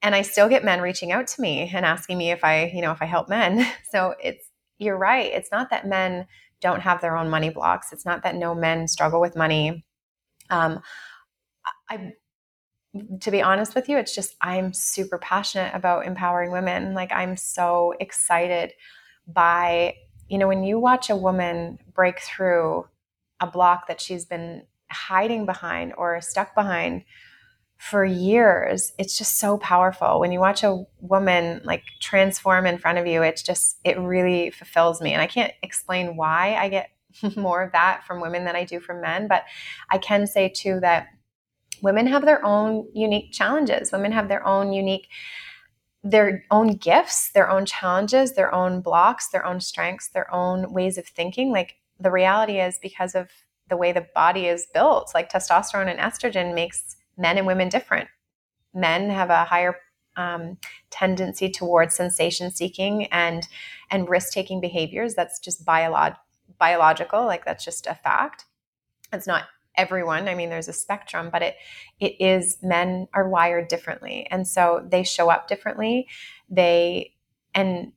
[0.00, 2.80] And I still get men reaching out to me and asking me if I, you
[2.80, 3.66] know, if I help men.
[3.90, 4.46] So it's,
[4.78, 5.32] you're right.
[5.32, 6.26] It's not that men
[6.60, 7.92] don't have their own money blocks.
[7.92, 9.84] It's not that no men struggle with money.
[10.50, 10.80] Um,
[11.88, 12.12] I,
[13.20, 16.94] to be honest with you, it's just I'm super passionate about empowering women.
[16.94, 18.72] Like I'm so excited
[19.26, 19.94] by
[20.28, 22.86] you know, when you watch a woman break through
[23.40, 27.04] a block that she's been hiding behind or stuck behind
[27.76, 30.20] for years, it's just so powerful.
[30.20, 34.50] When you watch a woman like transform in front of you, it's just, it really
[34.50, 35.12] fulfills me.
[35.12, 36.90] And I can't explain why I get
[37.36, 39.44] more of that from women than I do from men, but
[39.90, 41.06] I can say too that
[41.82, 43.92] women have their own unique challenges.
[43.92, 45.08] Women have their own unique
[46.04, 50.96] their own gifts, their own challenges, their own blocks, their own strengths, their own ways
[50.96, 51.50] of thinking.
[51.50, 53.30] Like the reality is because of
[53.68, 58.08] the way the body is built, like testosterone and estrogen makes men and women different.
[58.72, 59.76] Men have a higher
[60.16, 60.58] um,
[60.90, 63.46] tendency towards sensation seeking and
[63.90, 65.14] and risk taking behaviors.
[65.14, 66.16] That's just biolog-
[66.58, 68.44] biological, like that's just a fact.
[69.12, 69.44] It's not
[69.78, 70.28] everyone.
[70.28, 71.56] I mean, there's a spectrum, but it
[72.00, 76.06] it is men are wired differently, and so they show up differently.
[76.50, 77.14] They
[77.54, 77.92] and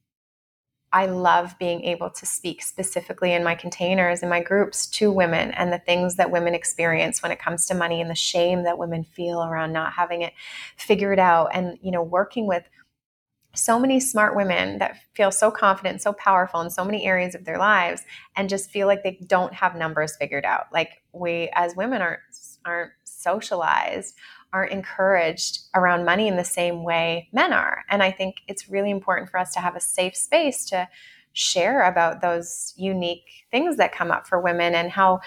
[0.94, 5.52] I love being able to speak specifically in my containers in my groups to women
[5.52, 8.78] and the things that women experience when it comes to money and the shame that
[8.78, 10.34] women feel around not having it
[10.76, 12.63] figured out and you know working with
[13.54, 17.46] so many smart women that feel so confident, so powerful in so many areas of
[17.46, 18.04] their lives
[18.36, 20.68] and just feel like they don't have numbers figured out.
[20.72, 22.22] Like we as women aren't
[22.66, 24.16] aren't socialized,
[24.54, 27.84] aren't encouraged around money in the same way men are.
[27.90, 30.88] And I think it's really important for us to have a safe space to
[31.34, 35.22] share about those unique things that come up for women and how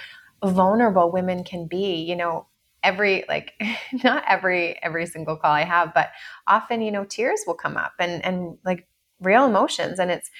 [0.44, 1.96] vulnerable women can be.
[1.96, 2.46] You know,
[2.84, 3.52] every like
[4.04, 6.10] not every every single call I have, but
[6.46, 8.86] often you know tears will come up and and like
[9.20, 10.30] real emotions, and it's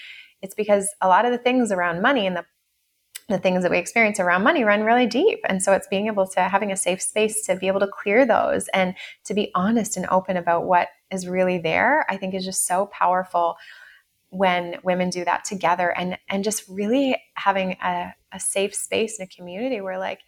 [0.42, 2.44] it's because a lot of the things around money and the
[3.28, 5.40] the things that we experience around money run really deep.
[5.48, 8.26] And so it's being able to having a safe space to be able to clear
[8.26, 12.44] those and to be honest and open about what is really there, I think is
[12.44, 13.56] just so powerful
[14.28, 19.24] when women do that together and and just really having a, a safe space in
[19.24, 20.20] a community where like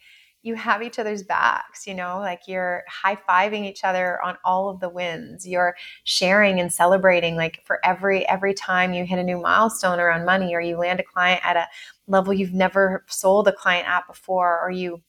[0.47, 4.69] you have each other's backs, you know, like you're high fiving each other on all
[4.69, 5.45] of the wins.
[5.45, 10.25] You're sharing and celebrating like for every every time you hit a new milestone around
[10.25, 11.67] money or you land a client at a
[12.07, 15.01] level you've never sold a client at before or you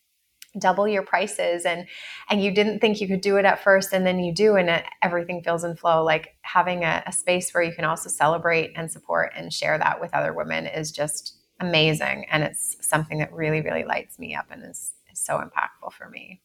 [0.59, 1.87] double your prices and
[2.31, 4.69] and you didn't think you could do it at first and then you do and
[4.69, 8.73] it, everything feels in flow like having a, a space where you can also celebrate
[8.75, 13.33] and support and share that with other women is just amazing and it's something that
[13.33, 14.98] really really lights me up and is, is
[15.29, 16.41] so impactful for me.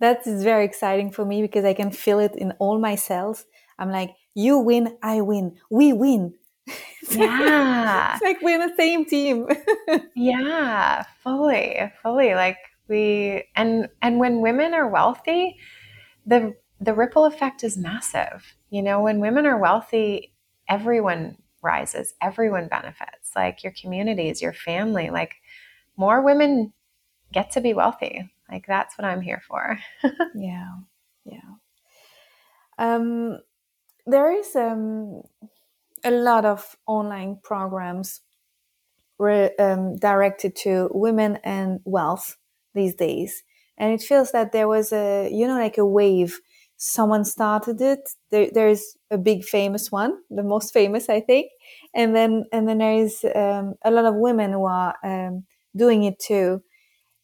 [0.00, 3.44] That is very exciting for me because i can feel it in all my cells.
[3.78, 5.56] I'm like you win i win.
[5.70, 6.34] We win.
[7.10, 8.14] Yeah.
[8.14, 9.46] it's like we're in the same team.
[10.14, 12.34] Yeah fully fully.
[12.34, 15.56] Like we and and when women are wealthy
[16.26, 18.56] the the ripple effect is massive.
[18.70, 20.32] You know when women are wealthy
[20.68, 23.32] everyone rises everyone benefits.
[23.36, 25.34] Like your communities your family like
[25.96, 26.72] more women
[27.34, 29.78] get to be wealthy like that's what i'm here for
[30.34, 30.74] yeah
[31.26, 31.50] yeah
[32.78, 33.38] um
[34.06, 35.22] there is um
[36.04, 38.20] a lot of online programs
[39.18, 42.36] re, um, directed to women and wealth
[42.74, 43.42] these days.
[43.78, 46.40] And it feels that there was a, you know, like a wave.
[46.76, 48.10] Someone started it.
[48.30, 51.50] There, there's a big famous one, the most famous, I think.
[51.94, 55.44] And then, and then there is um, a lot of women who are um,
[55.76, 56.62] doing it too.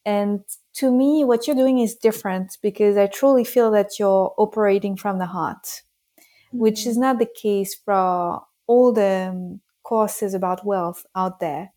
[0.04, 0.40] And
[0.74, 5.18] to me, what you're doing is different because I truly feel that you're operating from
[5.18, 6.58] the heart, mm-hmm.
[6.58, 11.72] which is not the case for all the um, courses about wealth out there.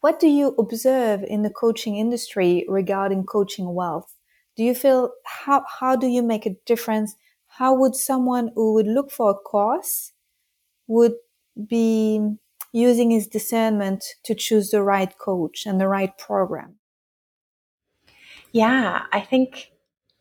[0.00, 4.16] What do you observe in the coaching industry regarding coaching wealth?
[4.56, 7.14] Do you feel how, how do you make a difference?
[7.46, 10.12] How would someone who would look for a course
[10.88, 11.14] would
[11.68, 12.20] be
[12.72, 16.76] using his discernment to choose the right coach and the right program?
[18.52, 19.70] Yeah, I think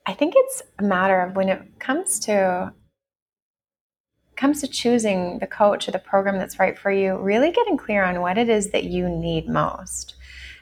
[0.05, 2.73] I think it's a matter of when it comes to
[4.35, 8.03] comes to choosing the coach or the program that's right for you, really getting clear
[8.03, 10.15] on what it is that you need most.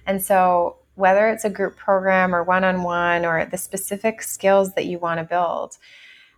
[0.06, 4.74] And so, whether it's a group program or one on one or the specific skills
[4.74, 5.78] that you want to build,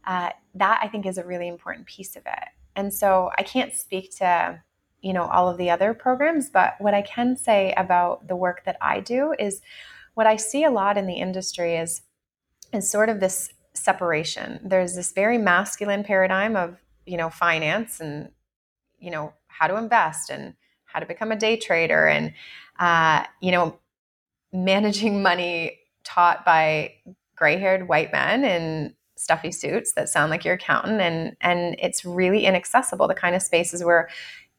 [0.06, 2.50] uh, that I think is a really important piece of it.
[2.76, 4.62] And so, I can't speak to
[5.02, 8.64] you know all of the other programs but what i can say about the work
[8.66, 9.62] that i do is
[10.14, 12.02] what i see a lot in the industry is
[12.74, 14.60] is sort of this separation.
[14.64, 18.30] There's this very masculine paradigm of you know finance and
[19.00, 20.54] you know how to invest and
[20.86, 22.34] how to become a day trader and
[22.80, 23.78] uh, you know
[24.54, 26.94] managing money taught by
[27.36, 31.02] gray-haired white men in stuffy suits that sound like your accountant.
[31.02, 34.10] And and it's really inaccessible the kind of spaces where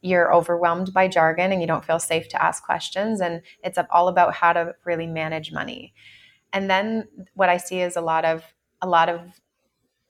[0.02, 4.08] you're overwhelmed by jargon and you don't feel safe to ask questions and it's all
[4.08, 5.94] about how to really manage money.
[6.52, 8.44] And then what i see is a lot of
[8.82, 9.20] a lot of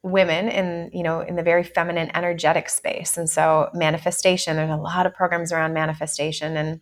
[0.02, 3.16] women in you know in the very feminine energetic space.
[3.16, 6.80] And so manifestation there's a lot of programs around manifestation and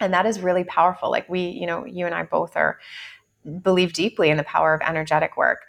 [0.00, 1.10] and that is really powerful.
[1.10, 2.78] Like we you know you and i both are
[3.62, 5.62] believe deeply in the power of energetic work.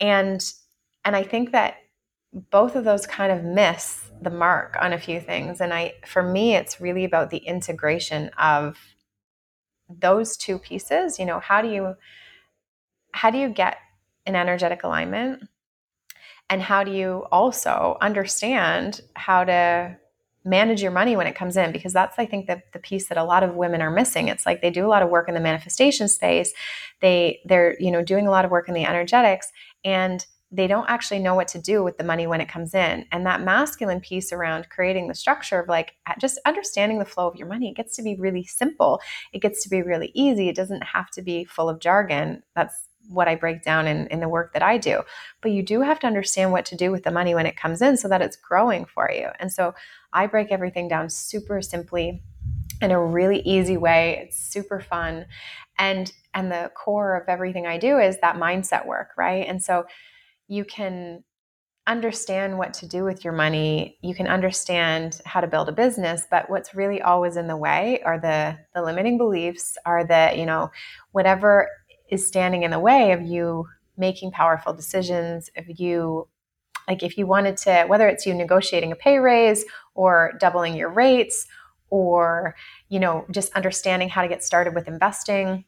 [0.00, 0.44] And
[1.04, 1.76] and i think that
[2.50, 5.60] both of those kind of miss the mark on a few things.
[5.60, 8.78] And i for me it's really about the integration of
[9.88, 11.18] those two pieces.
[11.18, 11.94] You know how do you
[13.12, 13.78] how do you get
[14.26, 15.44] an energetic alignment?
[16.50, 19.96] And how do you also understand how to
[20.44, 21.72] manage your money when it comes in?
[21.72, 24.28] Because that's i think the, the piece that a lot of women are missing.
[24.28, 26.52] It's like they do a lot of work in the manifestation space.
[27.00, 29.52] They they're you know doing a lot of work in the energetics.
[29.84, 33.04] And they don't actually know what to do with the money when it comes in
[33.10, 37.36] and that masculine piece around creating the structure of like just understanding the flow of
[37.36, 39.00] your money it gets to be really simple
[39.32, 42.88] it gets to be really easy it doesn't have to be full of jargon that's
[43.08, 45.02] what I break down in, in the work that I do.
[45.42, 47.82] But you do have to understand what to do with the money when it comes
[47.82, 49.28] in so that it's growing for you.
[49.38, 49.74] And so
[50.12, 52.22] I break everything down super simply
[52.80, 54.24] in a really easy way.
[54.24, 55.26] It's super fun.
[55.78, 59.46] And and the core of everything I do is that mindset work, right?
[59.46, 59.84] And so
[60.48, 61.22] you can
[61.86, 66.26] understand what to do with your money you can understand how to build a business
[66.30, 70.46] but what's really always in the way are the the limiting beliefs are the you
[70.46, 70.70] know
[71.12, 71.68] whatever
[72.08, 73.66] is standing in the way of you
[73.98, 76.26] making powerful decisions if you
[76.88, 80.88] like if you wanted to whether it's you negotiating a pay raise or doubling your
[80.88, 81.46] rates
[81.90, 82.54] or
[82.94, 85.64] you know, just understanding how to get started with investing,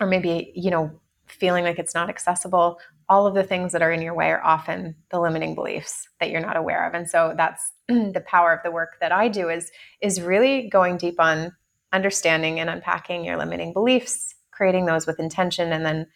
[0.00, 0.90] or maybe, you know,
[1.26, 4.44] feeling like it's not accessible, all of the things that are in your way are
[4.44, 6.94] often the limiting beliefs that you're not aware of.
[6.94, 10.96] And so that's the power of the work that I do is is really going
[10.96, 11.52] deep on
[11.92, 16.06] understanding and unpacking your limiting beliefs, creating those with intention and then,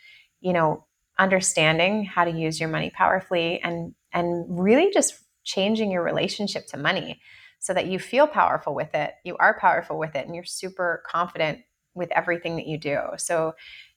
[0.41, 0.84] you know,
[1.18, 5.14] understanding how to use your money powerfully and and really just
[5.45, 7.20] changing your relationship to money
[7.59, 9.14] so that you feel powerful with it.
[9.24, 11.61] You are powerful with it and you're super confident
[11.95, 13.01] with everything that you do.
[13.16, 13.55] So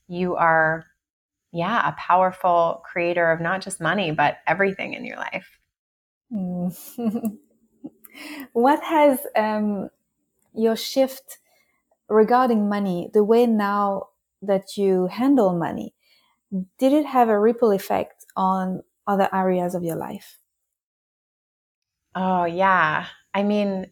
[0.08, 0.86] you are
[1.52, 5.60] yeah, a powerful creator of not just money, but everything in your life.
[6.32, 7.38] Mm.
[8.54, 9.90] what has um,
[10.54, 11.40] your shift
[12.08, 14.08] regarding money, the way now
[14.42, 15.94] that you handle money,
[16.78, 20.38] did it have a ripple effect on other areas of your life?
[22.16, 23.08] Oh, yeah.
[23.34, 23.88] I mean,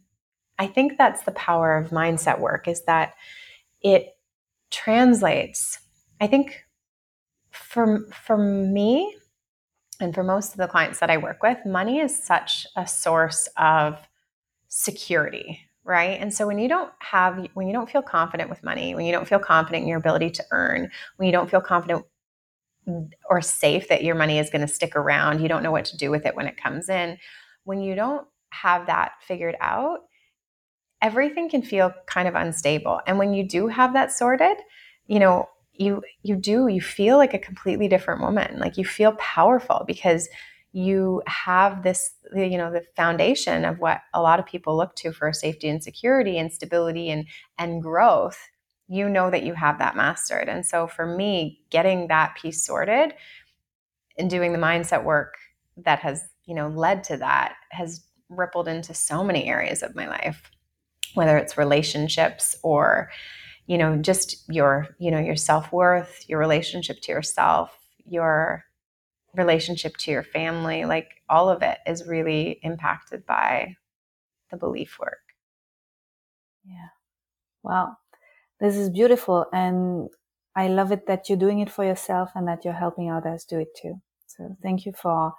[0.58, 3.14] I think that's the power of mindset work is that
[3.82, 4.18] it
[4.72, 5.80] translates.
[6.20, 6.66] I think
[7.60, 9.16] for for me
[10.00, 13.50] and for most of the clients that I work with, money is such a source
[13.58, 13.98] of
[14.70, 16.20] security, right?
[16.20, 19.12] And so when you don't have when you don't feel confident with money, when you
[19.12, 22.06] don't feel confident in your ability to earn, when you don't feel confident
[23.30, 25.98] or safe that your money is going to stick around, you don't know what to
[25.98, 27.18] do with it when it comes in.
[27.66, 30.00] When you don't have that figured out,
[31.02, 33.02] everything can feel kind of unstable.
[33.06, 34.58] And when you do have that sorted,
[35.08, 35.50] you know,
[35.80, 38.60] you you do you feel like a completely different woman.
[38.60, 40.30] Like you feel powerful because
[40.74, 45.12] you have this you know the foundation of what a lot of people look to
[45.12, 47.26] for safety and security and stability and
[47.58, 48.38] and growth
[48.90, 50.50] you know that you have that mastered.
[50.50, 53.14] And so for me, getting that piece sorted
[54.18, 55.36] and doing the mindset work
[55.78, 60.08] that has, you know, led to that has rippled into so many areas of my
[60.08, 60.52] life,
[61.14, 63.10] whether it's relationships or,
[63.70, 67.70] you know, just your, you know, your self-worth, your relationship to yourself,
[68.06, 68.66] your
[69.36, 73.76] relationship to your family, like all of it is really impacted by
[74.52, 75.22] the belief work.
[76.66, 76.90] Yeah.
[77.64, 77.98] Wow
[78.60, 80.10] this is beautiful and
[80.56, 83.60] I love it that you're doing it for yourself and that you're helping others do
[83.60, 84.02] it too.
[84.28, 85.34] So thank you for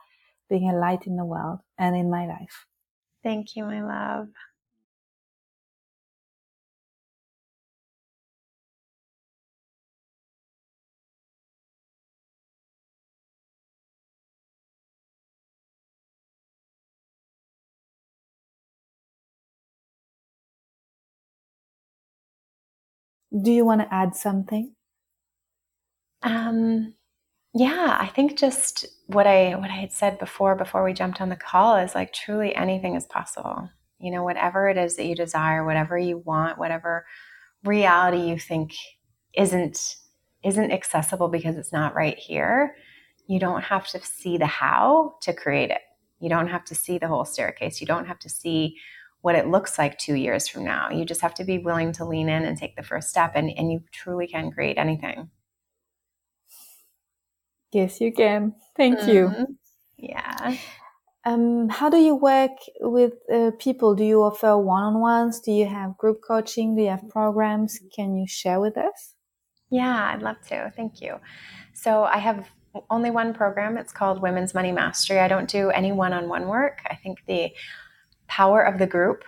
[0.48, 2.66] being a light in the world and in my life.
[3.22, 4.28] Thank you, my love.
[23.32, 24.74] Do you want to add something?
[26.22, 26.94] Um,
[27.54, 31.28] yeah, I think just what I what I had said before before we jumped on
[31.28, 33.68] the call is like truly anything is possible.
[33.98, 37.06] You know, whatever it is that you desire, whatever you want, whatever
[37.64, 38.72] reality you think
[39.34, 39.96] isn't
[40.44, 42.74] isn't accessible because it's not right here,
[43.26, 45.82] you don't have to see the how to create it.
[46.20, 47.80] You don't have to see the whole staircase.
[47.80, 48.76] You don't have to see
[49.22, 50.90] what it looks like two years from now.
[50.90, 53.50] You just have to be willing to lean in and take the first step, and,
[53.50, 55.30] and you truly can create anything.
[57.72, 58.54] Yes, you can.
[58.76, 59.10] Thank mm-hmm.
[59.10, 59.58] you.
[59.96, 60.56] Yeah.
[61.24, 63.94] Um, how do you work with uh, people?
[63.94, 65.40] Do you offer one on ones?
[65.40, 66.74] Do you have group coaching?
[66.74, 67.78] Do you have programs?
[67.94, 69.14] Can you share with us?
[69.70, 70.72] Yeah, I'd love to.
[70.74, 71.16] Thank you.
[71.74, 72.48] So I have
[72.88, 73.76] only one program.
[73.76, 75.18] It's called Women's Money Mastery.
[75.18, 76.80] I don't do any one on one work.
[76.88, 77.52] I think the
[78.30, 79.24] power of the group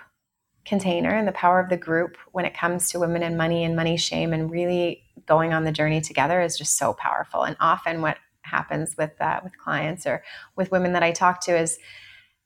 [0.64, 3.74] container and the power of the group when it comes to women and money and
[3.74, 7.42] money shame and really going on the journey together is just so powerful.
[7.42, 10.22] And often what happens with uh, with clients or
[10.56, 11.78] with women that I talk to is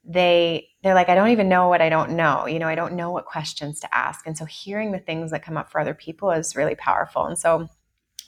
[0.02, 2.46] they they're like I don't even know what I don't know.
[2.46, 4.26] You know, I don't know what questions to ask.
[4.26, 7.26] And so hearing the things that come up for other people is really powerful.
[7.26, 7.68] And so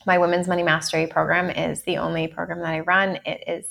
[0.06, 3.20] my Women's Money Mastery program is the only program that I run.
[3.24, 3.66] It is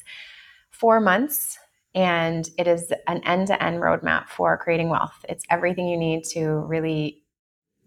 [0.71, 1.57] 4 months
[1.97, 5.25] and it is an end to end roadmap for creating wealth.
[5.27, 7.23] It's everything you need to really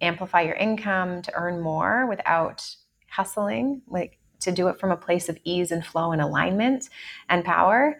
[0.01, 2.69] amplify your income, to earn more without
[3.09, 6.89] hustling, like to do it from a place of ease and flow and alignment
[7.29, 7.99] and power,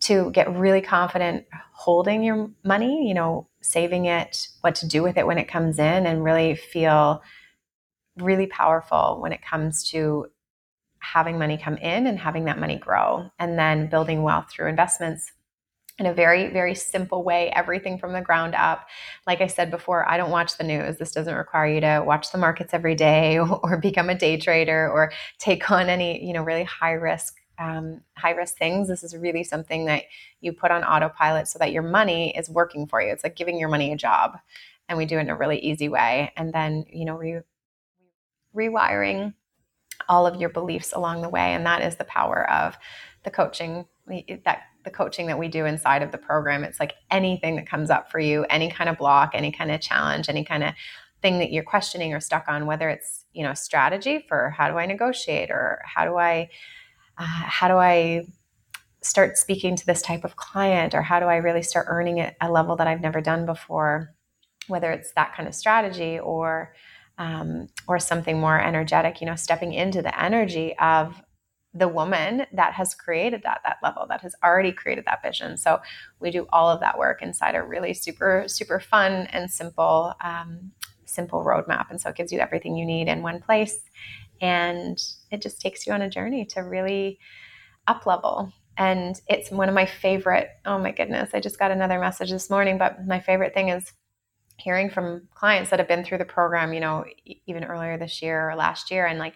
[0.00, 5.16] to get really confident holding your money, you know, saving it, what to do with
[5.16, 7.22] it when it comes in, and really feel
[8.16, 10.26] really powerful when it comes to
[11.12, 15.32] having money come in and having that money grow, and then building wealth through investments
[15.98, 18.86] in a very, very simple way, everything from the ground up.
[19.26, 20.98] Like I said before, I don't watch the news.
[20.98, 24.90] This doesn't require you to watch the markets every day or become a day trader
[24.90, 28.86] or take on any, you know, really high risk um, high risk things.
[28.88, 30.02] This is really something that
[30.42, 33.10] you put on autopilot so that your money is working for you.
[33.10, 34.38] It's like giving your money a job.
[34.88, 36.32] and we do it in a really easy way.
[36.36, 37.40] And then, you know, re-
[38.54, 39.34] rewiring
[40.08, 41.54] all of your beliefs along the way.
[41.54, 42.76] And that is the power of
[43.24, 43.86] the coaching
[44.44, 46.62] that the coaching that we do inside of the program.
[46.62, 49.80] It's like anything that comes up for you, any kind of block, any kind of
[49.80, 50.74] challenge, any kind of
[51.22, 54.78] thing that you're questioning or stuck on, whether it's, you know, strategy for how do
[54.78, 56.50] I negotiate or how do I,
[57.18, 58.26] uh, how do I
[59.02, 62.36] start speaking to this type of client or how do I really start earning at
[62.40, 64.14] a level that I've never done before,
[64.68, 66.74] whether it's that kind of strategy or,
[67.18, 71.22] um, or something more energetic, you know, stepping into the energy of
[71.74, 75.56] the woman that has created that that level that has already created that vision.
[75.58, 75.80] So
[76.20, 80.72] we do all of that work inside a really super super fun and simple um,
[81.04, 81.90] simple roadmap.
[81.90, 83.78] And so it gives you everything you need in one place.
[84.40, 84.98] And
[85.30, 87.18] it just takes you on a journey to really
[87.86, 88.52] up level.
[88.78, 92.50] And it's one of my favorite oh my goodness i just got another message this
[92.50, 93.90] morning but my favorite thing is
[94.58, 97.04] hearing from clients that have been through the program you know
[97.46, 99.34] even earlier this year or last year and like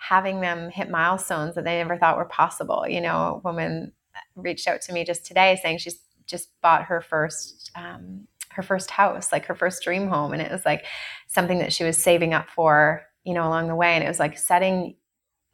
[0.00, 2.86] having them hit milestones that they never thought were possible.
[2.88, 3.92] You know, a woman
[4.34, 8.90] reached out to me just today saying she's just bought her first um, her first
[8.90, 10.84] house, like her first dream home, and it was like
[11.28, 14.18] something that she was saving up for, you know, along the way, and it was
[14.18, 14.96] like setting,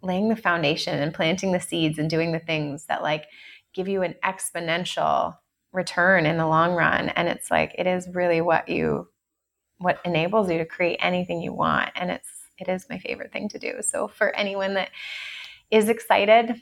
[0.00, 3.24] laying the foundation and planting the seeds and doing the things that like
[3.74, 5.34] give you an exponential
[5.72, 9.08] return in the long run and it's like it is really what you
[9.78, 13.48] what enables you to create anything you want and it's it is my favorite thing
[13.50, 13.82] to do.
[13.82, 14.90] So for anyone that
[15.70, 16.60] is excited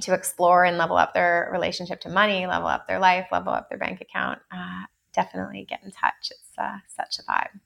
[0.00, 3.68] to explore and level up their relationship to money, level up their life, level up
[3.68, 6.30] their bank account, uh, definitely get in touch.
[6.30, 7.60] It's uh, such a vibe.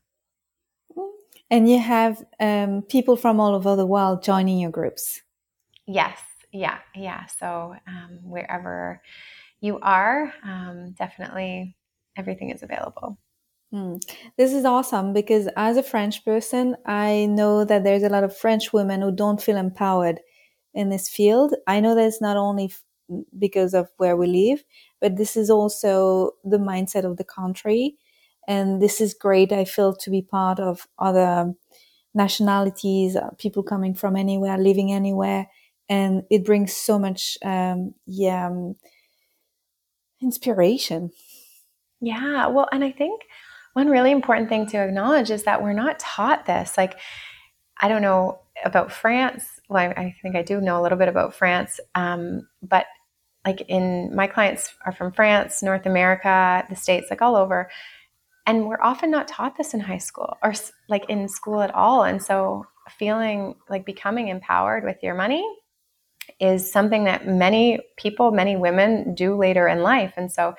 [1.51, 5.22] And you have um, people from all over the world joining your groups.
[5.87, 6.18] Yes,
[6.53, 7.27] yeah, yeah.
[7.27, 9.01] So um, wherever
[9.61, 11.76] you are, um, definitely
[12.16, 13.18] everything is available.
[13.72, 13.96] Hmm.
[14.38, 18.36] This is awesome because as a French person, I know that there's a lot of
[18.36, 20.20] French women who don't feel empowered
[20.72, 21.54] in this field.
[21.66, 22.82] I know that it's not only f-
[23.36, 24.64] because of where we live,
[25.00, 27.96] but this is also the mindset of the country.
[28.46, 29.52] And this is great.
[29.52, 31.52] I feel to be part of other
[32.14, 35.48] nationalities, uh, people coming from anywhere, living anywhere.
[35.88, 38.76] And it brings so much, um, yeah, um,
[40.23, 41.11] inspiration.
[42.01, 42.49] Yeah.
[42.49, 43.23] Well, and I think
[43.73, 46.77] one really important thing to acknowledge is that we're not taught this.
[46.77, 46.99] Like,
[47.81, 49.45] I don't know about France.
[49.69, 52.87] Well, I, I think I do know a little bit about France, um, but
[53.45, 57.71] like in my clients are from France, North America, the States, like all over.
[58.47, 60.55] And we're often not taught this in high school or
[60.89, 62.05] like in school at all.
[62.05, 62.64] And so
[62.99, 65.45] feeling like becoming empowered with your money
[66.39, 70.12] is something that many people, many women do later in life.
[70.16, 70.55] And so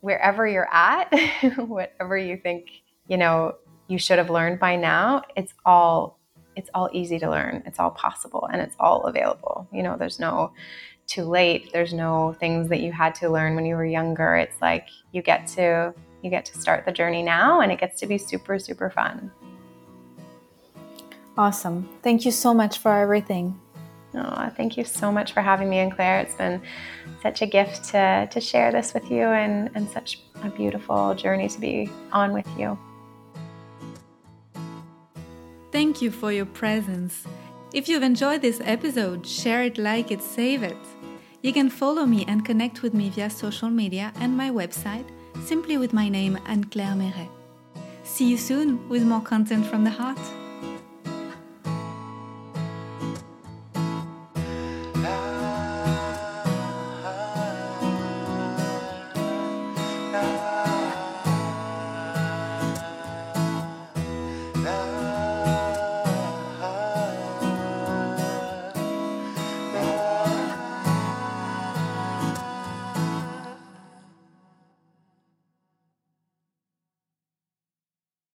[0.00, 1.12] wherever you're at,
[1.56, 2.68] whatever you think,
[3.08, 3.56] you know,
[3.88, 6.18] you should have learned by now, it's all
[6.54, 7.62] it's all easy to learn.
[7.64, 9.66] It's all possible and it's all available.
[9.72, 10.52] You know, there's no
[11.06, 11.72] too late.
[11.72, 14.36] There's no things that you had to learn when you were younger.
[14.36, 17.98] It's like you get to you get to start the journey now and it gets
[18.00, 19.30] to be super super fun.
[21.36, 21.88] Awesome.
[22.02, 23.58] Thank you so much for everything.
[24.14, 26.20] Oh, thank you so much for having me, Anne Claire.
[26.20, 26.60] It's been
[27.22, 31.48] such a gift to, to share this with you and, and such a beautiful journey
[31.48, 32.78] to be on with you.
[35.70, 37.24] Thank you for your presence.
[37.72, 40.76] If you've enjoyed this episode, share it, like it, save it.
[41.40, 45.06] You can follow me and connect with me via social media and my website,
[45.42, 47.28] simply with my name Anne Claire Meret.
[48.04, 50.20] See you soon with more content from the heart.